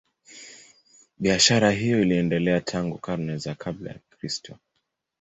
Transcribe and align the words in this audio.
Biashara 1.19 1.71
hiyo 1.71 2.01
iliendelea 2.01 2.61
tangu 2.61 2.97
karne 2.97 3.37
za 3.37 3.55
kabla 3.55 3.91
ya 3.91 3.99
Kristo. 4.09 4.57